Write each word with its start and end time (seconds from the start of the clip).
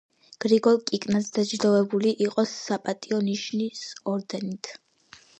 გრიგოლ 0.43 0.77
კიკნაძე 0.91 1.29
დაჯილდოვებული 1.35 2.13
იყო 2.27 2.45
საპატიო 2.51 3.19
ნიშნის 3.27 3.83
ორდენით. 4.13 4.71